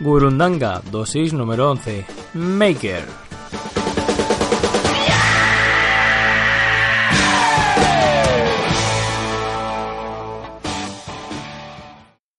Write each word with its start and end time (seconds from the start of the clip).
Gurundanga, 0.00 0.80
dosis 0.92 1.32
número 1.32 1.74
11. 1.74 2.06
Maker. 2.34 3.02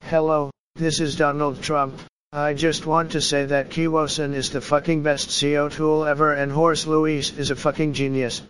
Hello, 0.03 0.52
this 0.76 1.02
is 1.02 1.17
Donald 1.17 1.62
Trump. 1.62 2.00
I 2.31 2.53
just 2.53 2.86
want 2.86 3.12
to 3.12 3.20
say 3.20 3.44
that 3.48 3.72
Kiwosan 3.72 4.34
is 4.34 4.52
the 4.52 4.62
fucking 4.62 5.03
best 5.03 5.28
SEO 5.28 5.70
tool 5.70 6.05
ever 6.05 6.31
and 6.31 6.53
Horace 6.53 6.88
Luis 6.88 7.38
is 7.38 7.52
a 7.52 7.58
fucking 7.58 7.91
genius. 7.91 8.41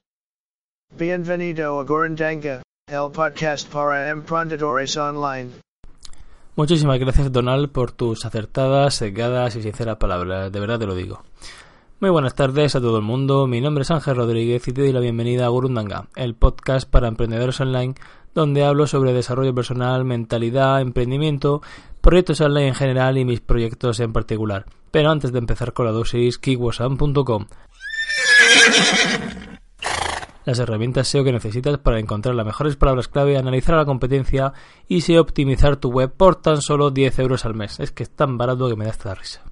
Bienvenido 0.95 1.81
a 1.81 1.85
Gurundanga, 1.85 2.61
el 2.87 3.09
podcast 3.09 3.71
para 3.71 4.11
emprendedores 4.11 4.97
online. 4.97 5.53
Muchísimas 6.59 6.99
gracias 6.99 7.31
Donald 7.31 7.69
por 7.69 7.93
tus 7.93 8.25
acertadas, 8.25 8.93
secadas 8.93 9.55
y 9.55 9.61
sinceras 9.61 9.95
palabras, 9.95 10.51
de 10.51 10.59
verdad 10.59 10.77
te 10.77 10.87
lo 10.87 10.93
digo. 10.93 11.23
Muy 12.01 12.09
buenas 12.09 12.35
tardes 12.35 12.75
a 12.75 12.81
todo 12.81 12.97
el 12.97 13.03
mundo, 13.03 13.47
mi 13.47 13.61
nombre 13.61 13.83
es 13.83 13.91
Ángel 13.91 14.17
Rodríguez 14.17 14.67
y 14.67 14.73
te 14.73 14.81
doy 14.81 14.91
la 14.91 14.99
bienvenida 14.99 15.45
a 15.45 15.47
Gurundanga, 15.47 16.09
el 16.17 16.35
podcast 16.35 16.89
para 16.89 17.07
emprendedores 17.07 17.61
online 17.61 17.95
donde 18.35 18.65
hablo 18.65 18.87
sobre 18.87 19.13
desarrollo 19.13 19.55
personal, 19.55 20.03
mentalidad, 20.03 20.81
emprendimiento, 20.81 21.61
proyectos 22.01 22.41
online 22.41 22.67
en 22.67 22.75
general 22.75 23.17
y 23.17 23.23
mis 23.23 23.39
proyectos 23.39 24.01
en 24.01 24.11
particular. 24.11 24.65
Pero 24.91 25.11
antes 25.11 25.31
de 25.31 25.39
empezar 25.39 25.71
con 25.71 25.85
la 25.85 25.93
dosis, 25.93 26.37
kiwasan.com 26.39 27.45
las 30.45 30.59
herramientas 30.59 31.07
SEO 31.07 31.23
que 31.23 31.31
necesitas 31.31 31.77
para 31.77 31.99
encontrar 31.99 32.35
las 32.35 32.45
mejores 32.45 32.75
palabras 32.75 33.07
clave, 33.07 33.37
analizar 33.37 33.75
la 33.75 33.85
competencia 33.85 34.53
y 34.87 35.01
SEO 35.01 35.21
optimizar 35.21 35.77
tu 35.77 35.91
web 35.91 36.11
por 36.11 36.35
tan 36.35 36.61
solo 36.61 36.91
10 36.91 37.19
euros 37.19 37.45
al 37.45 37.55
mes. 37.55 37.79
Es 37.79 37.91
que 37.91 38.03
es 38.03 38.09
tan 38.09 38.37
barato 38.37 38.69
que 38.69 38.75
me 38.75 38.85
da 38.85 38.91
esta 38.91 39.13
risa. 39.15 39.43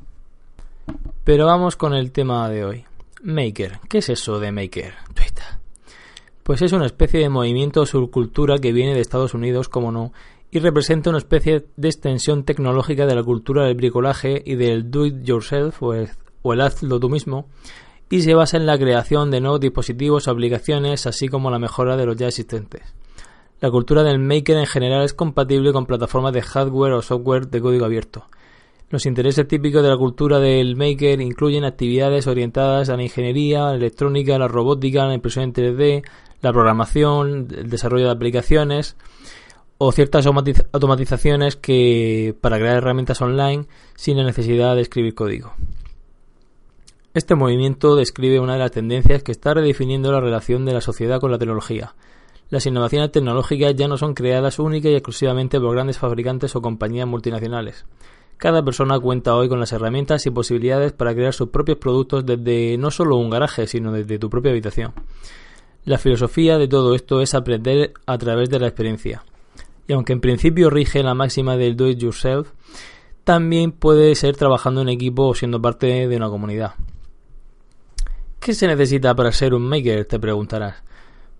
Pero 1.23 1.45
vamos 1.45 1.75
con 1.75 1.93
el 1.93 2.11
tema 2.11 2.49
de 2.49 2.65
hoy. 2.65 2.85
Maker. 3.21 3.79
¿Qué 3.89 3.97
es 3.97 4.09
eso 4.09 4.39
de 4.39 4.51
Maker? 4.51 4.93
Pues 6.47 6.61
es 6.61 6.71
una 6.71 6.85
especie 6.85 7.19
de 7.19 7.27
movimiento 7.27 7.81
o 7.81 7.85
subcultura 7.85 8.57
que 8.57 8.71
viene 8.71 8.93
de 8.93 9.01
Estados 9.01 9.33
Unidos, 9.33 9.67
como 9.67 9.91
no, 9.91 10.13
y 10.49 10.59
representa 10.59 11.09
una 11.09 11.19
especie 11.19 11.65
de 11.75 11.89
extensión 11.89 12.45
tecnológica 12.45 13.05
de 13.05 13.15
la 13.15 13.23
cultura 13.23 13.65
del 13.65 13.75
bricolaje 13.75 14.43
y 14.45 14.55
del 14.55 14.89
do 14.89 15.05
it 15.05 15.23
yourself 15.23 15.83
o 15.83 15.93
el, 15.93 16.07
o 16.43 16.53
el 16.53 16.61
hazlo 16.61 17.01
tú 17.01 17.09
mismo, 17.09 17.49
y 18.09 18.21
se 18.21 18.33
basa 18.33 18.57
en 18.57 18.65
la 18.65 18.77
creación 18.77 19.31
de 19.31 19.41
nuevos 19.41 19.59
dispositivos 19.59 20.27
o 20.27 20.31
aplicaciones, 20.31 21.05
así 21.05 21.27
como 21.27 21.51
la 21.51 21.59
mejora 21.59 21.97
de 21.97 22.05
los 22.05 22.15
ya 22.15 22.27
existentes. 22.27 22.81
La 23.59 23.71
cultura 23.71 24.03
del 24.03 24.19
maker 24.19 24.57
en 24.57 24.67
general 24.67 25.03
es 25.03 25.13
compatible 25.13 25.73
con 25.73 25.85
plataformas 25.85 26.33
de 26.33 26.41
hardware 26.41 26.93
o 26.93 27.01
software 27.01 27.47
de 27.47 27.59
código 27.59 27.85
abierto. 27.85 28.25
Los 28.89 29.05
intereses 29.05 29.47
típicos 29.47 29.83
de 29.83 29.89
la 29.89 29.97
cultura 29.97 30.39
del 30.39 30.75
maker 30.77 31.19
incluyen 31.19 31.65
actividades 31.65 32.27
orientadas 32.27 32.89
a 32.89 32.95
la 32.95 33.03
ingeniería, 33.03 33.63
la 33.65 33.75
electrónica, 33.75 34.37
la 34.37 34.47
robótica, 34.47 35.05
la 35.05 35.15
impresión 35.15 35.45
en 35.45 35.53
3D, 35.53 36.03
la 36.41 36.53
programación, 36.53 37.47
el 37.53 37.69
desarrollo 37.69 38.05
de 38.05 38.11
aplicaciones 38.11 38.95
o 39.77 39.91
ciertas 39.91 40.25
automatizaciones 40.25 41.55
que 41.55 42.35
para 42.39 42.57
crear 42.57 42.77
herramientas 42.77 43.21
online 43.21 43.65
sin 43.95 44.17
la 44.17 44.23
necesidad 44.23 44.75
de 44.75 44.81
escribir 44.81 45.15
código. 45.15 45.53
Este 47.17 47.33
movimiento 47.33 47.95
describe 47.95 48.39
una 48.39 48.53
de 48.53 48.59
las 48.59 48.69
tendencias 48.69 49.23
que 49.23 49.31
está 49.31 49.55
redefiniendo 49.55 50.11
la 50.11 50.21
relación 50.21 50.65
de 50.65 50.73
la 50.73 50.81
sociedad 50.81 51.19
con 51.19 51.31
la 51.31 51.39
tecnología. 51.39 51.95
Las 52.51 52.67
innovaciones 52.67 53.11
tecnológicas 53.11 53.73
ya 53.75 53.87
no 53.87 53.97
son 53.97 54.13
creadas 54.13 54.59
única 54.59 54.87
y 54.89 54.93
exclusivamente 54.93 55.59
por 55.59 55.73
grandes 55.73 55.97
fabricantes 55.97 56.55
o 56.55 56.61
compañías 56.61 57.07
multinacionales. 57.07 57.87
Cada 58.37 58.63
persona 58.63 58.99
cuenta 58.99 59.33
hoy 59.35 59.49
con 59.49 59.59
las 59.59 59.71
herramientas 59.73 60.27
y 60.27 60.29
posibilidades 60.29 60.93
para 60.93 61.15
crear 61.15 61.33
sus 61.33 61.49
propios 61.49 61.79
productos 61.79 62.23
desde 62.23 62.77
no 62.77 62.91
solo 62.91 63.15
un 63.15 63.31
garaje, 63.31 63.65
sino 63.65 63.91
desde 63.91 64.19
tu 64.19 64.29
propia 64.29 64.51
habitación. 64.51 64.93
La 65.85 65.97
filosofía 65.97 66.59
de 66.59 66.67
todo 66.67 66.93
esto 66.93 67.21
es 67.21 67.33
aprender 67.33 67.93
a 68.05 68.19
través 68.19 68.51
de 68.51 68.59
la 68.59 68.67
experiencia. 68.67 69.23
Y 69.87 69.93
aunque 69.93 70.13
en 70.13 70.21
principio 70.21 70.69
rige 70.69 71.01
la 71.01 71.15
máxima 71.15 71.57
del 71.57 71.75
do 71.75 71.87
it 71.87 71.97
yourself, 71.97 72.51
también 73.23 73.71
puede 73.71 74.13
ser 74.13 74.35
trabajando 74.35 74.81
en 74.81 74.89
equipo 74.89 75.25
o 75.25 75.33
siendo 75.33 75.59
parte 75.59 76.07
de 76.07 76.15
una 76.15 76.29
comunidad. 76.29 76.75
¿Qué 78.47 78.53
se 78.53 78.65
necesita 78.65 79.13
para 79.13 79.33
ser 79.33 79.53
un 79.53 79.67
maker? 79.67 80.05
te 80.05 80.19
preguntarás. 80.19 80.75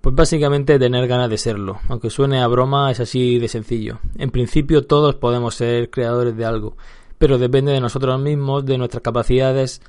Pues 0.02 0.14
básicamente 0.14 0.78
tener 0.78 1.08
ganas 1.08 1.30
de 1.30 1.38
serlo. 1.38 1.80
Aunque 1.88 2.10
suene 2.10 2.42
a 2.42 2.48
broma, 2.48 2.92
es 2.92 3.00
así 3.00 3.40
de 3.40 3.48
sencillo. 3.48 4.00
En 4.18 4.30
principio 4.30 4.86
todos 4.86 5.16
podemos 5.16 5.56
ser 5.56 5.90
creadores 5.90 6.36
de 6.36 6.44
algo, 6.44 6.76
pero 7.18 7.38
depende 7.38 7.72
de 7.72 7.80
nosotros 7.80 8.20
mismos, 8.20 8.66
de 8.66 8.78
nuestras 8.78 9.02
capacidades, 9.04 9.82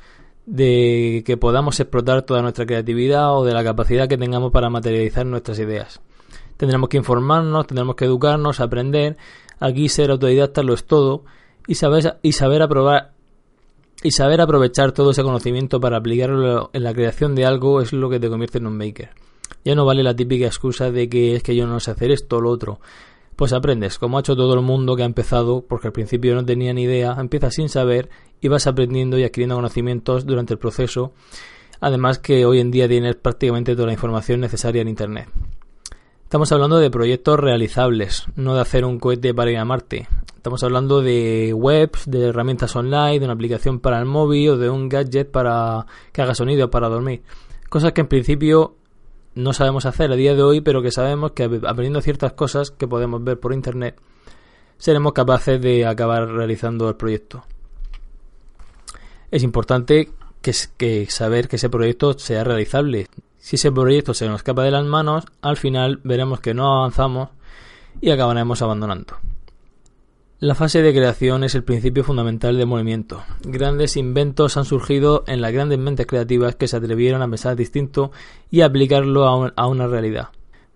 de 0.47 1.25
que 1.27 1.37
podamos 1.37 1.81
explotar 1.81 2.23
toda 2.23 2.41
nuestra 2.41 2.67
creatividad 2.67 3.37
o 3.37 3.45
de 3.45 3.53
la 3.53 3.65
capacidad 3.65 4.06
que 4.09 4.17
tengamos 4.17 4.53
para 4.53 4.71
materializar 4.71 5.27
nuestras 5.27 5.59
ideas. 5.59 6.00
Tendremos 6.56 6.89
que 6.89 6.99
informarnos, 6.99 7.67
tendremos 7.67 7.97
que 7.97 8.05
educarnos, 8.05 8.61
aprender. 8.61 9.17
Aquí 9.59 9.89
ser 9.89 10.12
autodidacta 10.12 10.62
lo 10.62 10.73
es 10.73 10.85
todo 10.85 11.25
y 11.67 11.75
saber, 11.75 12.17
y 12.23 12.31
saber 12.31 12.62
aprobar 12.62 13.18
y 14.03 14.12
saber 14.12 14.41
aprovechar 14.41 14.92
todo 14.92 15.10
ese 15.10 15.22
conocimiento 15.22 15.81
para 15.81 15.97
aplicarlo 15.97 16.70
en 16.72 16.84
la 16.84 16.94
creación 16.94 17.34
de 17.34 17.44
algo 17.44 17.81
es 17.81 17.92
lo 17.92 18.09
que 18.09 18.20
te 18.20 18.28
convierte 18.28 18.59
en 18.59 18.66
un 18.66 18.76
maker. 18.76 19.10
Ya 19.64 19.75
no 19.75 19.84
vale 19.84 20.03
la 20.03 20.14
típica 20.14 20.47
excusa 20.47 20.91
de 20.91 21.09
que 21.09 21.34
es 21.34 21.42
que 21.42 21.56
yo 21.56 21.66
no 21.66 21.81
sé 21.81 21.91
hacer 21.91 22.10
esto 22.10 22.37
o 22.37 22.41
lo 22.41 22.50
otro. 22.50 22.81
Pues 23.34 23.53
aprendes, 23.53 23.98
como 23.98 24.16
ha 24.16 24.20
hecho 24.20 24.37
todo 24.37 24.54
el 24.54 24.62
mundo 24.62 24.97
que 24.97 25.03
ha 25.03 25.06
empezado, 25.06 25.64
porque 25.69 25.88
al 25.88 25.92
principio 25.92 26.34
no 26.34 26.44
tenía 26.44 26.72
ni 26.72 26.82
idea, 26.82 27.16
empiezas 27.19 27.54
sin 27.54 27.69
saber 27.69 28.08
y 28.41 28.48
vas 28.48 28.66
aprendiendo 28.66 29.19
y 29.19 29.25
adquiriendo 29.25 29.56
conocimientos 29.56 30.26
durante 30.26 30.54
el 30.54 30.58
proceso. 30.58 31.12
Además 31.81 32.19
que 32.19 32.44
hoy 32.47 32.60
en 32.60 32.70
día 32.70 32.88
tienes 32.88 33.16
prácticamente 33.16 33.75
toda 33.75 33.87
la 33.87 33.92
información 33.92 34.41
necesaria 34.41 34.82
en 34.82 34.88
Internet. 34.88 35.28
Estamos 36.25 36.50
hablando 36.53 36.78
de 36.78 36.91
proyectos 36.91 37.38
realizables, 37.38 38.26
no 38.37 38.54
de 38.54 38.60
hacer 38.60 38.84
un 38.84 38.98
cohete 38.98 39.32
para 39.32 39.50
ir 39.50 39.58
a 39.58 39.64
Marte. 39.64 40.08
Estamos 40.38 40.62
hablando 40.62 41.03
de 41.03 41.53
webs, 41.53 42.09
de 42.09 42.28
herramientas 42.28 42.76
online, 42.76 43.19
de 43.19 43.25
una 43.25 43.34
aplicación 43.34 43.81
para 43.81 43.99
el 43.99 44.04
móvil 44.04 44.50
o 44.50 44.56
de 44.56 44.71
un 44.71 44.88
gadget 44.88 45.32
para 45.32 45.84
que 46.12 46.22
haga 46.22 46.37
sonido 46.37 46.71
para 46.71 46.88
dormir. 46.88 47.25
Cosas 47.69 47.91
que 47.91 48.03
en 48.03 48.06
principio 48.06 48.76
no 49.34 49.53
sabemos 49.53 49.84
hacer 49.84 50.12
a 50.12 50.15
día 50.15 50.37
de 50.37 50.43
hoy, 50.44 50.60
pero 50.60 50.81
que 50.81 50.93
sabemos 50.93 51.32
que 51.32 51.43
aprendiendo 51.43 52.00
ciertas 52.03 52.34
cosas 52.34 52.71
que 52.71 52.87
podemos 52.87 53.25
ver 53.25 53.41
por 53.41 53.53
internet, 53.53 54.00
seremos 54.76 55.12
capaces 55.12 55.60
de 55.60 55.84
acabar 55.84 56.28
realizando 56.28 56.88
el 56.88 56.94
proyecto. 56.94 57.43
Es 59.32 59.43
importante 59.43 60.12
que, 60.41 61.06
saber 61.10 61.49
que 61.49 61.56
ese 61.56 61.69
proyecto 61.69 62.16
sea 62.16 62.44
realizable. 62.44 63.09
Si 63.38 63.56
ese 63.56 63.72
proyecto 63.72 64.15
se 64.15 64.28
nos 64.28 64.37
escapa 64.37 64.62
de 64.62 64.70
las 64.70 64.84
manos, 64.84 65.25
al 65.43 65.56
final 65.56 66.00
veremos 66.05 66.38
que 66.38 66.55
no 66.55 66.78
avanzamos 66.78 67.31
y 68.00 68.10
acabaremos 68.10 68.62
abandonando. 68.62 69.16
La 70.41 70.54
fase 70.54 70.82
de 70.82 70.94
creación 70.94 71.43
es 71.43 71.56
el 71.56 71.65
principio 71.65 72.05
fundamental 72.05 72.56
del 72.56 72.69
movimiento. 72.69 73.25
Grandes 73.43 73.96
inventos 73.96 74.56
han 74.56 74.64
surgido 74.64 75.25
en 75.26 75.40
las 75.40 75.50
grandes 75.50 75.81
mentes 75.81 76.06
creativas 76.06 76.55
que 76.55 76.69
se 76.69 76.76
atrevieron 76.76 77.23
a 77.23 77.29
pensar 77.29 77.56
distinto 77.56 78.12
y 78.49 78.61
aplicarlo 78.61 79.26
a, 79.26 79.67
una 79.67 79.88
realidad. 79.88 80.29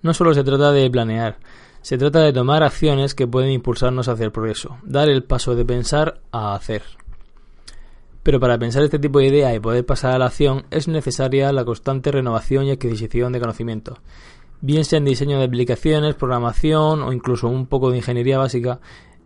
No 0.03 0.15
solo 0.15 0.35
se 0.35 0.43
trata 0.43 0.73
de 0.73 0.91
planear, 0.91 1.39
se 1.81 1.97
trata 1.97 2.23
de 2.23 2.33
tomar 2.33 2.65
acciones 2.65 3.15
que 3.15 3.29
pueden 3.29 3.53
impulsarnos 3.53 4.09
hacia 4.09 4.25
el 4.25 4.33
progreso, 4.33 4.79
dar 4.83 5.09
el 5.09 5.23
paso 5.23 5.55
de 5.55 5.65
pensar 5.65 6.21
a 6.33 6.57
hacer. 6.57 6.83
Pero 8.25 8.41
para 8.41 8.59
pensar 8.59 8.83
este 8.83 8.99
tipo 8.99 9.21
de 9.21 9.29
idea 9.29 9.55
y 9.55 9.61
poder 9.61 9.87
pasar 9.87 10.11
a 10.11 10.19
la 10.19 10.27
acción 10.27 10.65
es 10.73 10.89
necesaria 10.89 11.53
la 11.53 11.65
constante 11.65 12.11
renovación 12.11 12.65
y 12.65 12.73
adquisición 12.73 13.33
de 13.33 13.39
conocimiento, 13.39 13.99
bien 14.61 14.85
sea 14.85 14.99
en 14.99 15.05
diseño 15.05 15.39
de 15.39 15.45
aplicaciones, 15.45 16.17
programación 16.17 17.03
o 17.03 17.13
incluso 17.13 17.47
un 17.47 17.67
poco 17.67 17.93
de 17.93 17.99
ingeniería 17.99 18.39
básica, 18.39 18.81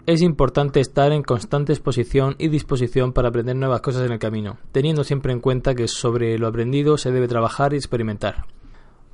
es 0.06 0.22
importante 0.22 0.78
estar 0.78 1.10
en 1.10 1.24
constante 1.24 1.72
exposición 1.72 2.36
y 2.38 2.46
disposición 2.46 3.12
para 3.12 3.30
aprender 3.30 3.56
nuevas 3.56 3.80
cosas 3.80 4.06
en 4.06 4.12
el 4.12 4.20
camino, 4.20 4.56
teniendo 4.70 5.02
siempre 5.02 5.32
en 5.32 5.40
cuenta 5.40 5.74
que 5.74 5.88
sobre 5.88 6.38
lo 6.38 6.46
aprendido 6.46 6.96
se 6.96 7.10
debe 7.10 7.26
trabajar 7.26 7.74
y 7.74 7.76
experimentar. 7.76 8.44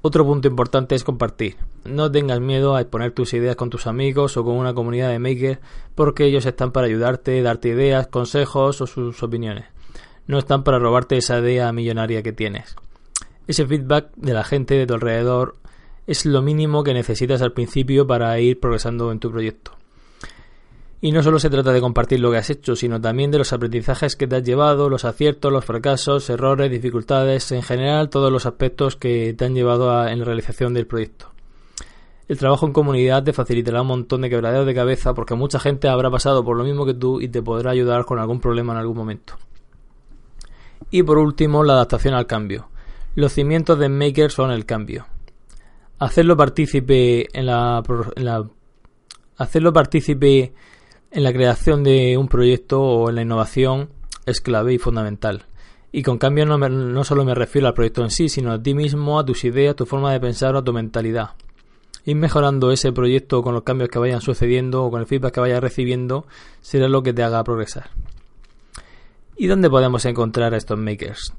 Otro 0.02 0.26
punto 0.26 0.48
importante 0.48 0.94
es 0.94 1.02
compartir. 1.02 1.56
No 1.84 2.12
tengas 2.12 2.40
miedo 2.40 2.76
a 2.76 2.82
exponer 2.82 3.12
tus 3.12 3.32
ideas 3.32 3.56
con 3.56 3.70
tus 3.70 3.86
amigos 3.86 4.36
o 4.36 4.44
con 4.44 4.56
una 4.56 4.74
comunidad 4.74 5.08
de 5.08 5.18
makers 5.18 5.60
porque 5.94 6.26
ellos 6.26 6.44
están 6.44 6.72
para 6.72 6.88
ayudarte, 6.88 7.40
darte 7.40 7.68
ideas, 7.68 8.08
consejos 8.08 8.82
o 8.82 8.86
sus 8.86 9.22
opiniones. 9.22 9.64
No 10.26 10.38
están 10.38 10.62
para 10.62 10.78
robarte 10.78 11.16
esa 11.16 11.38
idea 11.38 11.72
millonaria 11.72 12.22
que 12.22 12.32
tienes. 12.32 12.76
Ese 13.46 13.66
feedback 13.66 14.10
de 14.16 14.34
la 14.34 14.44
gente 14.44 14.74
de 14.74 14.86
tu 14.86 14.94
alrededor 14.94 15.56
es 16.06 16.26
lo 16.26 16.42
mínimo 16.42 16.84
que 16.84 16.92
necesitas 16.92 17.40
al 17.40 17.52
principio 17.52 18.06
para 18.06 18.38
ir 18.40 18.60
progresando 18.60 19.10
en 19.10 19.20
tu 19.20 19.30
proyecto. 19.30 19.81
Y 21.04 21.10
no 21.10 21.20
solo 21.24 21.40
se 21.40 21.50
trata 21.50 21.72
de 21.72 21.80
compartir 21.80 22.20
lo 22.20 22.30
que 22.30 22.36
has 22.36 22.48
hecho, 22.48 22.76
sino 22.76 23.00
también 23.00 23.32
de 23.32 23.38
los 23.38 23.52
aprendizajes 23.52 24.14
que 24.14 24.28
te 24.28 24.36
has 24.36 24.44
llevado, 24.44 24.88
los 24.88 25.04
aciertos, 25.04 25.52
los 25.52 25.64
fracasos, 25.64 26.30
errores, 26.30 26.70
dificultades, 26.70 27.50
en 27.50 27.62
general 27.62 28.08
todos 28.08 28.30
los 28.30 28.46
aspectos 28.46 28.94
que 28.94 29.34
te 29.34 29.44
han 29.44 29.56
llevado 29.56 30.06
en 30.06 30.20
la 30.20 30.24
realización 30.24 30.74
del 30.74 30.86
proyecto. 30.86 31.32
El 32.28 32.38
trabajo 32.38 32.66
en 32.66 32.72
comunidad 32.72 33.24
te 33.24 33.32
facilitará 33.32 33.82
un 33.82 33.88
montón 33.88 34.20
de 34.20 34.30
quebraderos 34.30 34.64
de 34.64 34.76
cabeza 34.76 35.12
porque 35.12 35.34
mucha 35.34 35.58
gente 35.58 35.88
habrá 35.88 36.08
pasado 36.08 36.44
por 36.44 36.56
lo 36.56 36.62
mismo 36.62 36.86
que 36.86 36.94
tú 36.94 37.20
y 37.20 37.26
te 37.26 37.42
podrá 37.42 37.72
ayudar 37.72 38.04
con 38.04 38.20
algún 38.20 38.38
problema 38.38 38.72
en 38.72 38.78
algún 38.78 38.96
momento. 38.96 39.34
Y 40.92 41.02
por 41.02 41.18
último, 41.18 41.64
la 41.64 41.72
adaptación 41.72 42.14
al 42.14 42.28
cambio. 42.28 42.68
Los 43.16 43.32
cimientos 43.32 43.76
de 43.76 43.88
Maker 43.88 44.30
son 44.30 44.52
el 44.52 44.66
cambio. 44.66 45.06
Hacerlo 45.98 46.36
partícipe 46.36 47.26
en 47.36 47.46
la, 47.46 47.82
en 48.14 48.24
la 48.24 48.48
hacerlo 49.36 49.72
partícipe 49.72 50.52
en 51.12 51.24
la 51.24 51.32
creación 51.32 51.84
de 51.84 52.16
un 52.16 52.28
proyecto 52.28 52.80
o 52.80 53.10
en 53.10 53.16
la 53.16 53.22
innovación 53.22 53.90
es 54.24 54.40
clave 54.40 54.72
y 54.74 54.78
fundamental. 54.78 55.44
Y 55.92 56.02
con 56.02 56.16
cambio 56.16 56.46
no, 56.46 56.56
no 56.56 57.04
solo 57.04 57.24
me 57.24 57.34
refiero 57.34 57.68
al 57.68 57.74
proyecto 57.74 58.02
en 58.02 58.10
sí, 58.10 58.30
sino 58.30 58.50
a 58.50 58.62
ti 58.62 58.72
mismo, 58.72 59.18
a 59.18 59.26
tus 59.26 59.44
ideas, 59.44 59.72
a 59.72 59.76
tu 59.76 59.84
forma 59.84 60.10
de 60.10 60.20
pensar 60.20 60.54
o 60.54 60.58
a 60.58 60.64
tu 60.64 60.72
mentalidad. 60.72 61.32
Ir 62.06 62.16
mejorando 62.16 62.72
ese 62.72 62.92
proyecto 62.92 63.42
con 63.42 63.54
los 63.54 63.62
cambios 63.62 63.90
que 63.90 63.98
vayan 63.98 64.22
sucediendo 64.22 64.84
o 64.84 64.90
con 64.90 65.02
el 65.02 65.06
feedback 65.06 65.34
que 65.34 65.40
vayas 65.40 65.60
recibiendo 65.60 66.26
será 66.62 66.88
lo 66.88 67.02
que 67.02 67.12
te 67.12 67.22
haga 67.22 67.44
progresar. 67.44 67.90
¿Y 69.36 69.46
dónde 69.48 69.68
podemos 69.68 70.04
encontrar 70.06 70.54
a 70.54 70.56
estos 70.56 70.78
makers? 70.78 71.34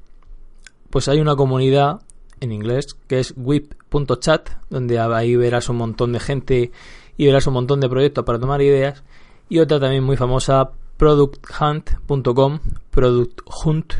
Pues 0.88 1.08
hay 1.08 1.20
una 1.20 1.34
comunidad 1.34 2.00
en 2.40 2.52
inglés 2.52 2.96
que 3.08 3.18
es 3.18 3.34
whip.chat, 3.36 4.50
donde 4.70 5.00
ahí 5.00 5.34
verás 5.34 5.68
un 5.68 5.76
montón 5.76 6.12
de 6.12 6.20
gente 6.20 6.70
y 7.16 7.26
verás 7.26 7.46
un 7.48 7.54
montón 7.54 7.80
de 7.80 7.88
proyectos 7.88 8.24
para 8.24 8.38
tomar 8.38 8.62
ideas 8.62 9.02
y 9.48 9.58
otra 9.58 9.80
también 9.80 10.04
muy 10.04 10.16
famosa 10.16 10.70
producthunt.com 10.96 12.58
producthunt 12.90 13.94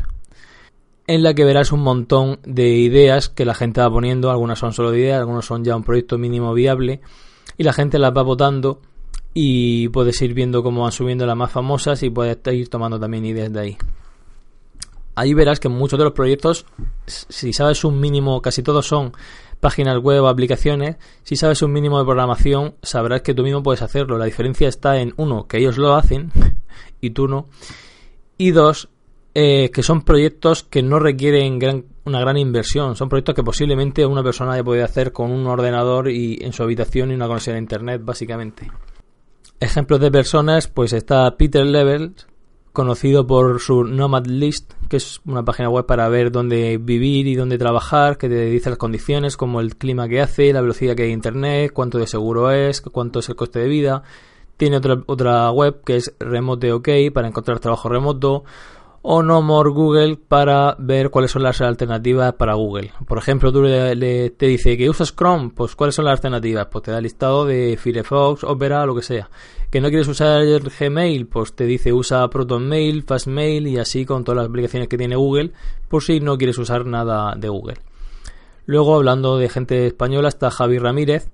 en 1.07 1.23
la 1.23 1.33
que 1.33 1.45
verás 1.45 1.71
un 1.71 1.81
montón 1.81 2.39
de 2.43 2.69
ideas 2.69 3.29
que 3.29 3.45
la 3.45 3.53
gente 3.53 3.81
va 3.81 3.89
poniendo, 3.89 4.31
algunas 4.31 4.57
son 4.57 4.73
solo 4.73 4.95
ideas, 4.95 5.19
algunos 5.19 5.45
son 5.45 5.63
ya 5.63 5.75
un 5.75 5.83
proyecto 5.83 6.17
mínimo 6.17 6.53
viable 6.53 7.01
y 7.57 7.63
la 7.63 7.73
gente 7.73 7.99
las 7.99 8.11
va 8.11 8.23
votando 8.23 8.81
y 9.33 9.89
puedes 9.89 10.21
ir 10.21 10.33
viendo 10.33 10.63
cómo 10.63 10.83
van 10.83 10.91
subiendo 10.91 11.25
las 11.25 11.37
más 11.37 11.51
famosas 11.51 12.01
y 12.03 12.09
puedes 12.09 12.37
ir 12.53 12.69
tomando 12.69 12.99
también 12.99 13.25
ideas 13.25 13.51
de 13.51 13.59
ahí. 13.59 13.77
Ahí 15.13 15.33
verás 15.33 15.59
que 15.59 15.69
muchos 15.69 15.97
de 15.99 16.05
los 16.05 16.13
proyectos, 16.13 16.65
si 17.05 17.53
sabes 17.53 17.83
un 17.83 17.99
mínimo, 17.99 18.41
casi 18.41 18.63
todos 18.63 18.85
son 18.85 19.13
páginas 19.59 19.97
web 19.99 20.23
o 20.23 20.27
aplicaciones, 20.27 20.97
si 21.23 21.35
sabes 21.35 21.61
un 21.61 21.71
mínimo 21.71 21.99
de 21.99 22.05
programación, 22.05 22.75
sabrás 22.81 23.21
que 23.21 23.33
tú 23.33 23.43
mismo 23.43 23.63
puedes 23.63 23.81
hacerlo. 23.81 24.17
La 24.17 24.25
diferencia 24.25 24.67
está 24.67 24.99
en, 24.99 25.13
uno, 25.17 25.47
que 25.47 25.57
ellos 25.57 25.77
lo 25.77 25.95
hacen 25.95 26.31
y 27.01 27.11
tú 27.11 27.27
no. 27.27 27.47
Y 28.37 28.51
dos, 28.51 28.89
eh, 29.33 29.69
que 29.73 29.83
son 29.83 30.03
proyectos 30.03 30.63
que 30.63 30.81
no 30.81 30.99
requieren 30.99 31.59
una 32.05 32.19
gran 32.19 32.37
inversión. 32.37 32.95
Son 32.95 33.09
proyectos 33.09 33.35
que 33.35 33.43
posiblemente 33.43 34.05
una 34.05 34.23
persona 34.23 34.55
ya 34.55 34.63
puede 34.63 34.83
hacer 34.83 35.11
con 35.11 35.31
un 35.31 35.45
ordenador 35.47 36.09
y 36.09 36.39
en 36.41 36.53
su 36.53 36.63
habitación 36.63 37.11
y 37.11 37.15
una 37.15 37.27
conexión 37.27 37.55
a 37.55 37.59
internet, 37.59 38.01
básicamente. 38.03 38.69
Ejemplos 39.59 39.99
de 39.99 40.11
personas, 40.11 40.67
pues 40.67 40.93
está 40.93 41.35
Peter 41.37 41.65
Levels, 41.65 42.27
conocido 42.75 43.25
por 43.25 43.59
su 43.59 43.83
Nomad 43.83 44.27
List, 44.27 44.73
que 44.87 44.97
es 44.97 45.19
una 45.25 45.43
página 45.43 45.69
web 45.69 45.87
para 45.87 46.07
ver 46.09 46.31
dónde 46.31 46.77
vivir 46.77 47.25
y 47.25 47.33
dónde 47.33 47.57
trabajar, 47.57 48.19
que 48.19 48.29
te 48.29 48.45
dice 48.45 48.69
las 48.69 48.77
condiciones, 48.77 49.37
como 49.37 49.61
el 49.61 49.75
clima 49.75 50.07
que 50.07 50.21
hace, 50.21 50.53
la 50.53 50.61
velocidad 50.61 50.95
que 50.95 51.03
hay 51.03 51.11
internet, 51.11 51.71
cuánto 51.73 51.97
de 51.97 52.05
seguro 52.05 52.51
es, 52.51 52.81
cuánto 52.81 53.19
es 53.19 53.29
el 53.29 53.35
coste 53.35 53.57
de 53.57 53.67
vida. 53.67 54.03
Tiene 54.57 54.77
otra, 54.77 55.01
otra 55.07 55.49
web 55.49 55.81
que 55.83 55.95
es 55.95 56.13
Remote 56.19 56.71
OK 56.71 56.89
para 57.11 57.27
encontrar 57.27 57.59
trabajo 57.59 57.89
remoto 57.89 58.43
o 59.07 59.21
No 59.21 59.43
More 59.43 59.69
Google 59.69 60.17
para 60.17 60.75
ver 60.79 61.11
cuáles 61.11 61.29
son 61.29 61.43
las 61.43 61.61
alternativas 61.61 62.33
para 62.33 62.55
Google. 62.55 62.91
Por 63.07 63.19
ejemplo, 63.19 63.53
tú 63.53 63.61
le, 63.61 64.31
te 64.31 64.47
dice 64.47 64.75
que 64.77 64.89
usas 64.89 65.15
Chrome, 65.15 65.51
pues 65.55 65.75
cuáles 65.75 65.93
son 65.93 66.05
las 66.05 66.13
alternativas, 66.13 66.65
pues 66.71 66.85
te 66.85 66.91
da 66.91 66.99
listado 66.99 67.45
de 67.45 67.77
Firefox, 67.79 68.43
Opera, 68.43 68.83
lo 68.87 68.95
que 68.95 69.03
sea. 69.03 69.29
Que 69.69 69.79
no 69.79 69.89
quieres 69.89 70.07
usar 70.07 70.41
el 70.41 70.71
Gmail, 70.71 71.27
pues 71.27 71.53
te 71.53 71.65
dice 71.65 71.93
usa 71.93 72.27
ProtonMail, 72.27 73.03
Fastmail 73.03 73.67
y 73.67 73.77
así 73.77 74.05
con 74.05 74.23
todas 74.23 74.37
las 74.37 74.49
aplicaciones 74.49 74.87
que 74.87 74.97
tiene 74.97 75.15
Google, 75.15 75.51
por 75.87 76.01
si 76.01 76.19
no 76.19 76.35
quieres 76.39 76.57
usar 76.57 76.87
nada 76.87 77.35
de 77.35 77.47
Google. 77.47 77.77
Luego, 78.65 78.95
hablando 78.95 79.37
de 79.37 79.49
gente 79.49 79.85
española, 79.85 80.29
está 80.29 80.49
Javi 80.49 80.79
Ramírez, 80.79 81.29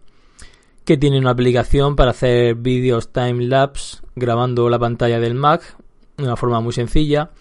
que 0.84 0.98
tiene 0.98 1.20
una 1.20 1.32
aplicación 1.32 1.96
para 1.96 2.12
hacer 2.12 2.56
vídeos 2.56 3.14
time 3.14 3.46
lapse 3.46 4.00
grabando 4.14 4.68
la 4.68 4.78
pantalla 4.78 5.22
del 5.22 5.36
Mac 5.36 5.78
de 6.18 6.24
una 6.24 6.36
forma 6.36 6.60
muy 6.60 6.74
sencilla. 6.74 7.32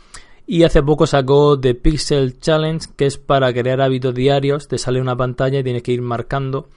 Y 0.46 0.64
hace 0.64 0.82
poco 0.82 1.06
sacó 1.06 1.58
The 1.60 1.74
Pixel 1.74 2.40
Challenge, 2.40 2.84
que 2.96 3.06
es 3.06 3.18
para 3.18 3.52
crear 3.52 3.80
hábitos 3.80 4.14
diarios. 4.14 4.66
Te 4.66 4.78
sale 4.78 5.00
una 5.00 5.16
pantalla 5.16 5.60
y 5.60 5.62
tienes 5.62 5.82
que 5.82 5.92
ir 5.92 6.02
marcando 6.02 6.68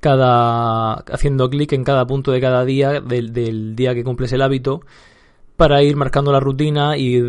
cada. 0.00 0.94
haciendo 0.94 1.48
clic 1.48 1.72
en 1.72 1.84
cada 1.84 2.06
punto 2.06 2.32
de 2.32 2.40
cada 2.40 2.64
día, 2.66 3.00
del, 3.00 3.74
día 3.74 3.94
que 3.94 4.04
cumples 4.04 4.32
el 4.34 4.42
hábito, 4.42 4.82
para 5.56 5.82
ir 5.82 5.96
marcando 5.96 6.32
la 6.32 6.40
rutina 6.40 6.98
y 6.98 7.22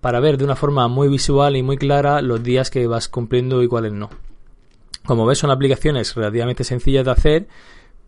para 0.00 0.18
ver 0.18 0.38
de 0.38 0.44
una 0.44 0.56
forma 0.56 0.88
muy 0.88 1.08
visual 1.08 1.56
y 1.56 1.62
muy 1.62 1.76
clara 1.76 2.20
los 2.20 2.42
días 2.42 2.70
que 2.70 2.88
vas 2.88 3.08
cumpliendo 3.08 3.62
y 3.62 3.68
cuáles 3.68 3.92
no. 3.92 4.10
Como 5.06 5.26
ves, 5.26 5.38
son 5.38 5.50
aplicaciones 5.50 6.14
relativamente 6.14 6.64
sencillas 6.64 7.04
de 7.04 7.10
hacer, 7.10 7.48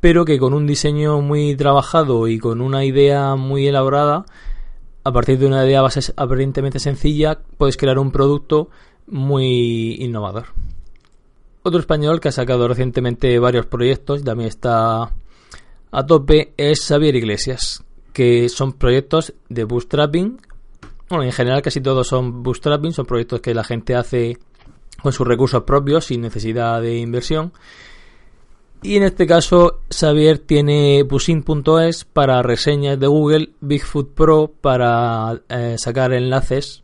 pero 0.00 0.24
que 0.24 0.38
con 0.38 0.54
un 0.54 0.66
diseño 0.66 1.20
muy 1.20 1.54
trabajado 1.54 2.26
y 2.26 2.38
con 2.38 2.60
una 2.60 2.84
idea 2.84 3.36
muy 3.36 3.68
elaborada 3.68 4.24
a 5.04 5.12
partir 5.12 5.38
de 5.38 5.46
una 5.46 5.64
idea 5.64 5.82
base 5.82 6.12
aparentemente 6.16 6.78
sencilla, 6.78 7.38
puedes 7.58 7.76
crear 7.76 7.98
un 7.98 8.10
producto 8.10 8.70
muy 9.06 9.96
innovador. 10.00 10.46
Otro 11.62 11.78
español 11.78 12.20
que 12.20 12.28
ha 12.28 12.32
sacado 12.32 12.66
recientemente 12.68 13.38
varios 13.38 13.66
proyectos, 13.66 14.20
y 14.20 14.24
también 14.24 14.48
está 14.48 15.12
a 15.90 16.06
tope, 16.06 16.52
es 16.56 16.86
Xavier 16.86 17.16
Iglesias, 17.16 17.84
que 18.12 18.48
son 18.48 18.72
proyectos 18.72 19.34
de 19.48 19.64
bootstrapping. 19.64 20.40
Bueno, 21.10 21.24
en 21.24 21.32
general 21.32 21.62
casi 21.62 21.80
todos 21.80 22.08
son 22.08 22.42
bootstrapping, 22.42 22.92
son 22.92 23.06
proyectos 23.06 23.40
que 23.40 23.54
la 23.54 23.64
gente 23.64 23.94
hace 23.94 24.38
con 25.02 25.12
sus 25.12 25.26
recursos 25.26 25.64
propios 25.64 26.06
sin 26.06 26.22
necesidad 26.22 26.80
de 26.80 26.96
inversión. 26.96 27.52
Y 28.84 28.98
en 28.98 29.02
este 29.02 29.26
caso, 29.26 29.80
Xavier 29.88 30.38
tiene 30.40 31.04
Busin.es 31.04 32.04
para 32.04 32.42
reseñas 32.42 33.00
de 33.00 33.06
Google, 33.06 33.52
Bigfoot 33.62 34.12
Pro 34.12 34.52
para 34.60 35.40
eh, 35.48 35.76
sacar 35.78 36.12
enlaces, 36.12 36.82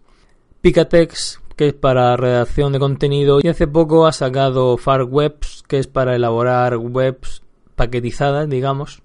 Picatex, 0.62 1.42
que 1.56 1.68
es 1.68 1.74
para 1.74 2.16
redacción 2.16 2.72
de 2.72 2.78
contenido, 2.78 3.40
y 3.42 3.48
hace 3.48 3.66
poco 3.66 4.06
ha 4.06 4.12
sacado 4.12 4.78
FarWebs, 4.78 5.62
que 5.68 5.78
es 5.78 5.88
para 5.88 6.16
elaborar 6.16 6.78
webs 6.78 7.42
paquetizadas, 7.76 8.48
digamos, 8.48 9.02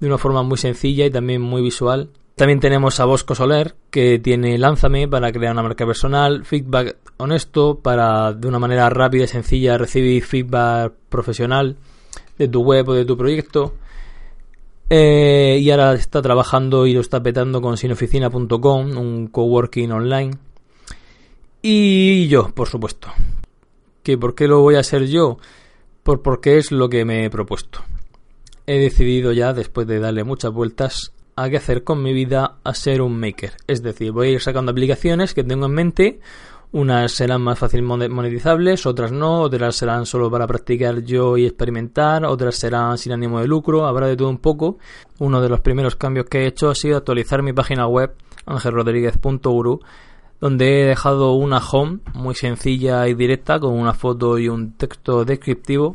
de 0.00 0.08
una 0.08 0.18
forma 0.18 0.42
muy 0.42 0.58
sencilla 0.58 1.06
y 1.06 1.10
también 1.10 1.40
muy 1.40 1.62
visual. 1.62 2.10
También 2.34 2.58
tenemos 2.58 2.98
a 2.98 3.04
Bosco 3.04 3.36
Soler, 3.36 3.76
que 3.92 4.18
tiene 4.18 4.58
Lánzame 4.58 5.06
para 5.06 5.30
crear 5.30 5.52
una 5.52 5.62
marca 5.62 5.86
personal, 5.86 6.44
Feedback 6.44 6.96
Honesto 7.16 7.78
para 7.78 8.32
de 8.32 8.48
una 8.48 8.58
manera 8.58 8.90
rápida 8.90 9.22
y 9.22 9.28
sencilla 9.28 9.78
recibir 9.78 10.24
feedback 10.24 10.94
profesional 11.08 11.76
de 12.38 12.48
tu 12.48 12.62
web 12.62 12.88
o 12.88 12.94
de 12.94 13.04
tu 13.04 13.16
proyecto. 13.16 13.74
Eh, 14.90 15.58
y 15.60 15.70
ahora 15.70 15.94
está 15.94 16.20
trabajando 16.20 16.86
y 16.86 16.92
lo 16.92 17.00
está 17.00 17.22
petando 17.22 17.60
con 17.60 17.76
sinoficina.com, 17.76 18.96
un 18.96 19.28
coworking 19.28 19.92
online. 19.92 20.32
Y 21.62 22.28
yo, 22.28 22.50
por 22.54 22.68
supuesto. 22.68 23.08
¿Que 24.02 24.18
¿Por 24.18 24.34
qué 24.34 24.46
lo 24.46 24.60
voy 24.60 24.74
a 24.74 24.80
hacer 24.80 25.06
yo? 25.06 25.38
Por 26.02 26.20
porque 26.20 26.58
es 26.58 26.70
lo 26.70 26.90
que 26.90 27.06
me 27.06 27.24
he 27.24 27.30
propuesto. 27.30 27.80
He 28.66 28.78
decidido 28.78 29.32
ya, 29.32 29.54
después 29.54 29.86
de 29.86 29.98
darle 29.98 30.24
muchas 30.24 30.52
vueltas, 30.52 31.12
a 31.36 31.48
qué 31.48 31.56
hacer 31.56 31.84
con 31.84 32.02
mi 32.02 32.12
vida 32.12 32.58
a 32.62 32.74
ser 32.74 33.02
un 33.02 33.18
maker. 33.18 33.52
Es 33.66 33.82
decir, 33.82 34.12
voy 34.12 34.28
a 34.28 34.30
ir 34.32 34.40
sacando 34.40 34.72
aplicaciones 34.72 35.34
que 35.34 35.44
tengo 35.44 35.66
en 35.66 35.72
mente 35.72 36.20
unas 36.74 37.12
serán 37.12 37.40
más 37.40 37.56
fácil 37.56 37.82
monetizables, 37.82 38.84
otras 38.84 39.12
no, 39.12 39.42
otras 39.42 39.76
serán 39.76 40.06
solo 40.06 40.28
para 40.28 40.48
practicar 40.48 41.04
yo 41.04 41.36
y 41.36 41.46
experimentar, 41.46 42.24
otras 42.24 42.56
serán 42.56 42.98
sin 42.98 43.12
ánimo 43.12 43.40
de 43.40 43.46
lucro, 43.46 43.86
habrá 43.86 44.08
de 44.08 44.16
todo 44.16 44.28
un 44.28 44.38
poco. 44.38 44.78
Uno 45.20 45.40
de 45.40 45.48
los 45.48 45.60
primeros 45.60 45.94
cambios 45.94 46.26
que 46.26 46.40
he 46.40 46.46
hecho 46.48 46.70
ha 46.70 46.74
sido 46.74 46.96
actualizar 46.96 47.42
mi 47.42 47.52
página 47.52 47.86
web 47.86 48.16
angelrodríguez.uru 48.46 49.80
donde 50.40 50.82
he 50.82 50.84
dejado 50.84 51.34
una 51.34 51.58
home 51.58 52.00
muy 52.12 52.34
sencilla 52.34 53.06
y 53.06 53.14
directa 53.14 53.60
con 53.60 53.72
una 53.72 53.94
foto 53.94 54.36
y 54.36 54.48
un 54.48 54.72
texto 54.72 55.24
descriptivo 55.24 55.94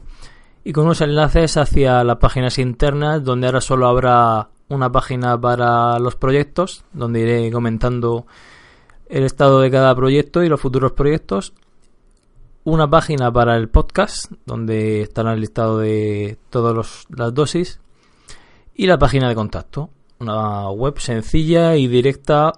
y 0.63 0.71
con 0.71 0.85
unos 0.85 1.01
enlaces 1.01 1.57
hacia 1.57 2.05
las 2.05 2.17
páginas 2.17 2.57
internas 2.57 3.21
donde 3.21 3.47
ahora 3.47 3.59
solo 3.59 3.85
habrá 3.85 4.47
una 4.69 4.89
página 4.89 5.39
para 5.39 5.99
los 5.99 6.15
proyectos 6.15 6.85
donde 6.93 7.19
iré 7.19 7.51
comentando 7.51 8.25
el 9.09 9.23
estado 9.23 9.59
de 9.59 9.71
cada 9.71 9.93
proyecto 9.95 10.43
y 10.43 10.49
los 10.49 10.61
futuros 10.61 10.93
proyectos 10.93 11.53
una 12.63 12.89
página 12.89 13.31
para 13.31 13.55
el 13.57 13.69
podcast 13.69 14.31
donde 14.45 15.01
estará 15.01 15.33
el 15.33 15.41
listado 15.41 15.79
de 15.79 16.37
todas 16.49 17.07
las 17.09 17.33
dosis 17.33 17.79
y 18.75 18.85
la 18.85 18.97
página 18.97 19.27
de 19.27 19.35
contacto 19.35 19.89
una 20.19 20.69
web 20.69 20.99
sencilla 20.99 21.75
y 21.75 21.87
directa 21.87 22.53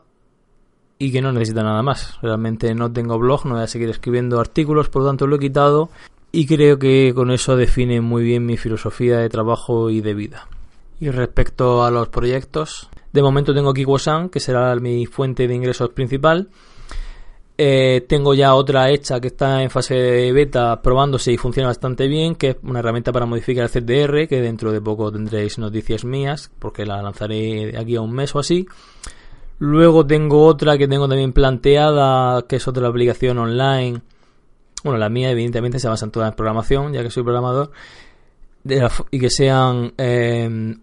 y 0.98 1.12
que 1.12 1.22
no 1.22 1.32
necesita 1.32 1.64
nada 1.64 1.82
más. 1.82 2.20
Realmente 2.22 2.74
no 2.76 2.92
tengo 2.92 3.18
blog, 3.18 3.46
no 3.46 3.56
voy 3.56 3.64
a 3.64 3.68
seguir 3.68 3.90
escribiendo 3.90 4.40
artículos, 4.40 4.90
por 4.90 5.04
lo 5.04 5.10
tanto 5.10 5.28
lo 5.28 5.38
he 5.38 5.40
quitado 5.40 5.90
y 6.32 6.46
creo 6.46 6.78
que 6.78 7.14
con 7.16 7.32
eso 7.32 7.56
define 7.56 8.02
muy 8.02 8.24
bien 8.24 8.46
mi 8.46 8.58
filosofía 8.58 9.18
de 9.18 9.30
trabajo 9.30 9.90
y 9.90 10.02
de 10.02 10.14
vida. 10.14 10.48
Y 11.00 11.10
respecto 11.10 11.84
a 11.84 11.92
los 11.92 12.10
proyectos, 12.10 12.90
de 13.12 13.22
momento 13.22 13.54
tengo 13.54 13.74
Kiwosan, 13.74 14.30
que 14.30 14.40
será 14.40 14.76
mi 14.76 15.06
fuente 15.06 15.48
de 15.48 15.56
ingresos 15.56 15.90
principal. 15.90 16.50
Eh, 17.58 18.06
tengo 18.08 18.34
ya 18.34 18.56
otra 18.56 18.90
hecha 18.90 19.20
que 19.20 19.28
está 19.28 19.62
en 19.62 19.70
fase 19.70 19.94
de 19.94 20.32
beta 20.32 20.82
probándose 20.82 21.32
y 21.32 21.38
funciona 21.38 21.68
bastante 21.68 22.08
bien, 22.08 22.34
que 22.36 22.50
es 22.50 22.56
una 22.64 22.80
herramienta 22.80 23.12
para 23.12 23.26
modificar 23.26 23.66
el 23.66 23.70
CDR, 23.70 24.28
que 24.28 24.42
dentro 24.42 24.72
de 24.72 24.82
poco 24.82 25.12
tendréis 25.12 25.60
noticias 25.60 26.04
mías, 26.04 26.50
porque 26.58 26.86
la 26.86 27.02
lanzaré 27.02 27.78
aquí 27.78 27.96
a 27.96 28.02
un 28.02 28.14
mes 28.14 28.34
o 28.34 28.40
así. 28.40 28.66
Luego 29.60 30.08
tengo 30.08 30.46
otra 30.46 30.76
que 30.78 30.88
tengo 30.88 31.08
también 31.08 31.34
planteada, 31.34 32.42
que 32.48 32.56
es 32.56 32.68
otra 32.68 32.88
aplicación 32.88 33.38
online. 33.38 34.02
Bueno, 34.84 34.98
la 34.98 35.10
mía 35.10 35.30
evidentemente 35.30 35.78
se 35.78 35.88
basa 35.88 36.06
en 36.06 36.22
en 36.22 36.34
programación, 36.34 36.94
ya 36.94 37.04
que 37.04 37.12
soy 37.12 37.22
programador. 37.22 37.72
y 39.12 39.20
que 39.20 39.30
sean 39.30 39.94
em, 39.98 40.80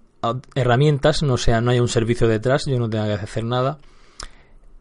herramientas, 0.55 1.23
no 1.23 1.37
sea, 1.37 1.61
no 1.61 1.71
hay 1.71 1.81
un 1.81 1.89
servicio 1.89 2.29
detrás, 2.29 2.67
yo 2.67 2.79
no 2.79 2.89
tenga 2.89 3.07
que 3.07 3.13
hacer 3.13 3.45
nada. 3.45 3.79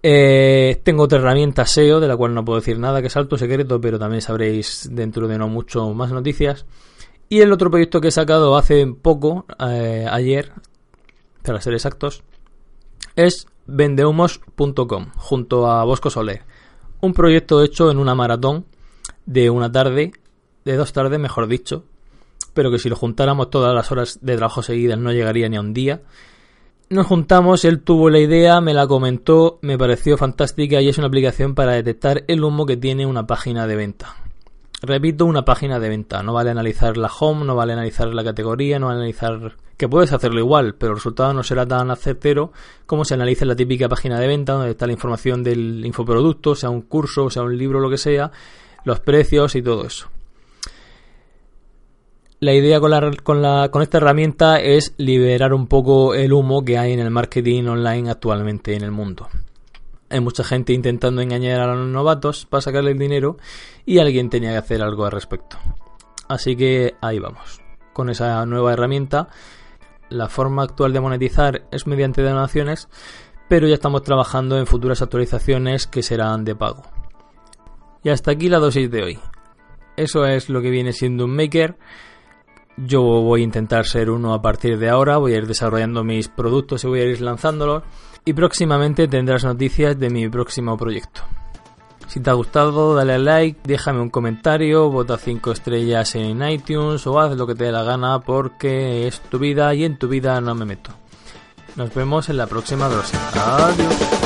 Eh, 0.04 0.80
tengo 0.84 1.04
otra 1.04 1.20
herramienta 1.20 1.66
SEO, 1.66 2.00
de 2.00 2.08
la 2.08 2.16
cual 2.16 2.34
no 2.34 2.46
puedo 2.46 2.60
decir 2.60 2.80
nada, 2.80 3.02
que 3.02 3.08
es 3.08 3.18
alto 3.18 3.38
secreto, 3.38 3.82
pero 3.82 4.00
también 4.00 4.22
sabréis 4.22 4.88
dentro 4.92 5.28
de 5.28 5.38
no 5.38 5.48
mucho 5.48 5.94
más 5.94 6.12
noticias. 6.12 6.66
Y 7.30 7.42
el 7.42 7.52
otro 7.52 7.70
proyecto 7.70 8.00
que 8.00 8.08
he 8.08 8.12
sacado 8.12 8.56
hace 8.56 8.88
poco, 8.88 9.46
eh, 9.60 10.06
ayer, 10.10 10.54
para 11.44 11.62
ser 11.62 11.74
exactos, 11.74 12.24
es 13.16 13.48
vendehumos.com 13.66 15.12
junto 15.16 15.70
a 15.70 15.84
Bosco 15.84 16.10
Soler. 16.10 16.44
Un 17.02 17.14
proyecto 17.14 17.62
hecho 17.64 17.92
en 17.92 17.98
una 17.98 18.16
maratón 18.16 18.66
de 19.26 19.50
una 19.50 19.72
tarde, 19.72 20.14
de 20.64 20.76
dos 20.76 20.94
tardes 20.94 21.20
mejor 21.20 21.48
dicho, 21.48 21.84
pero 22.58 22.72
que 22.72 22.80
si 22.80 22.90
lo 22.90 22.96
juntáramos 22.96 23.52
todas 23.52 23.72
las 23.72 23.92
horas 23.92 24.18
de 24.20 24.36
trabajo 24.36 24.64
seguidas 24.64 24.98
no 24.98 25.12
llegaría 25.12 25.48
ni 25.48 25.58
a 25.58 25.62
un 25.62 25.76
día. 25.76 26.02
Nos 26.90 27.06
juntamos, 27.06 27.64
él 27.66 27.82
tuvo 27.82 28.10
la 28.10 28.18
idea, 28.18 28.60
me 28.62 28.74
la 28.74 28.88
comentó, 28.88 29.60
me 29.62 29.78
pareció 29.78 30.18
fantástica 30.18 30.82
y 30.82 30.90
es 30.90 30.98
una 30.98 31.06
aplicación 31.06 31.54
para 31.54 31.74
detectar 31.74 32.24
el 32.28 32.44
humo 32.44 32.66
que 32.66 32.76
tiene 32.76 33.06
una 33.06 33.28
página 33.28 33.68
de 33.68 33.76
venta. 33.76 34.16
Repito, 34.82 35.28
una 35.28 35.46
página 35.46 35.80
de 35.80 35.88
venta. 35.88 36.24
No 36.24 36.34
vale 36.34 36.50
analizar 36.50 36.98
la 36.98 37.12
home, 37.20 37.46
no 37.46 37.56
vale 37.56 37.74
analizar 37.74 38.08
la 38.08 38.24
categoría, 38.24 38.80
no 38.80 38.88
vale 38.88 39.02
analizar... 39.02 39.56
Que 39.78 39.88
puedes 39.88 40.12
hacerlo 40.12 40.40
igual, 40.40 40.74
pero 40.74 40.94
el 40.94 40.98
resultado 40.98 41.32
no 41.36 41.44
será 41.44 41.68
tan 41.68 41.96
certero 41.96 42.52
como 42.88 43.06
se 43.06 43.14
analiza 43.14 43.44
en 43.44 43.50
la 43.50 43.56
típica 43.56 43.88
página 43.88 44.20
de 44.20 44.26
venta, 44.26 44.54
donde 44.54 44.72
está 44.72 44.88
la 44.88 44.94
información 44.94 45.44
del 45.44 45.86
infoproducto, 45.86 46.56
sea 46.56 46.72
un 46.72 46.82
curso, 46.82 47.30
sea 47.30 47.44
un 47.44 47.56
libro, 47.56 47.80
lo 47.80 47.92
que 47.92 48.00
sea, 48.00 48.32
los 48.84 49.00
precios 49.00 49.56
y 49.56 49.62
todo 49.62 49.86
eso. 49.86 50.10
La 52.40 52.54
idea 52.54 52.80
con, 52.80 53.82
esta 53.82 53.98
herramienta 53.98 54.60
es 54.60 54.94
liberar 54.98 55.56
un 55.56 55.66
poco 55.66 56.14
el 56.14 56.34
humo 56.34 56.64
que 56.64 56.78
hay 56.78 56.94
en 56.94 57.00
el 57.00 57.10
marketing 57.10 57.64
online 57.64 58.12
actualmente 58.12 58.76
en 58.76 58.84
el 58.84 58.92
mundo. 58.92 59.28
Hay 60.12 60.20
mucha 60.20 60.44
gente 60.44 60.72
intentando 60.72 61.22
engañar 61.22 61.62
a 61.62 61.74
los 61.74 61.88
novatos 61.88 62.46
para 62.46 62.62
sacarle 62.62 62.92
el 62.92 63.00
dinero 63.00 63.38
y 63.88 63.98
alguien 63.98 64.30
tenía 64.30 64.52
que 64.52 64.58
hacer 64.58 64.84
algo 64.84 65.06
al 65.06 65.14
respecto. 65.14 65.58
Así 66.30 66.56
que 66.56 66.94
ahí 67.02 67.18
vamos. 67.18 67.60
Con 67.92 68.12
esa 68.12 68.46
nueva 68.46 68.74
herramienta, 68.74 69.30
la 70.10 70.30
forma 70.30 70.62
actual 70.62 70.94
de 70.94 71.02
monetizar 71.02 71.64
es 71.72 71.88
mediante 71.88 72.22
donaciones, 72.22 72.88
pero 73.50 73.68
ya 73.68 73.74
estamos 73.74 74.04
trabajando 74.04 74.60
en 74.60 74.68
futuras 74.68 75.02
actualizaciones 75.02 75.88
que 75.88 76.04
serán 76.04 76.46
de 76.46 76.56
pago. 76.56 76.84
Y 78.04 78.10
hasta 78.10 78.30
aquí 78.30 78.48
la 78.48 78.60
dosis 78.60 78.92
de 78.92 79.02
hoy. 79.02 79.20
Eso 79.96 80.28
es 80.28 80.50
lo 80.50 80.62
que 80.62 80.70
viene 80.70 80.94
siendo 80.94 81.26
un 81.26 81.36
maker. 81.36 81.80
Yo 82.78 83.02
voy 83.02 83.42
a 83.42 83.44
intentar 83.44 83.86
ser 83.86 84.10
uno 84.10 84.34
a 84.34 84.42
partir 84.42 84.78
de 84.78 84.90
ahora, 84.90 85.18
voy 85.18 85.34
a 85.34 85.38
ir 85.38 85.48
desarrollando 85.48 86.04
mis 86.04 86.28
productos 86.28 86.84
y 86.84 86.88
voy 86.88 87.00
a 87.00 87.06
ir 87.06 87.22
lanzándolos 87.22 87.84
y 88.24 88.34
próximamente 88.34 89.08
tendrás 89.08 89.44
noticias 89.44 89.98
de 89.98 90.10
mi 90.10 90.30
próximo 90.30 90.78
proyecto. 90.78 91.22
Si 92.08 92.20
te 92.20 92.30
ha 92.30 92.34
gustado, 92.34 92.96
dale 92.96 93.14
a 93.14 93.18
like, 93.18 93.60
déjame 93.64 94.00
un 94.00 94.10
comentario, 94.10 94.90
vota 94.90 95.18
5 95.18 95.52
estrellas 95.52 96.16
en 96.16 96.42
iTunes 96.48 97.06
o 97.08 97.20
haz 97.20 97.36
lo 97.36 97.48
que 97.48 97.56
te 97.56 97.66
dé 97.66 97.72
la 97.72 97.84
gana 97.84 98.20
porque 98.20 99.08
es 99.08 99.20
tu 99.22 99.40
vida 99.40 99.74
y 99.74 99.84
en 99.84 99.98
tu 99.98 100.08
vida 100.08 100.40
no 100.40 100.56
me 100.56 100.66
meto. 100.66 100.92
Nos 101.76 101.94
vemos 101.94 102.30
en 102.30 102.38
la 102.38 102.48
próxima 102.48 102.88
dosis. 102.88 103.20
Adiós. 103.36 104.17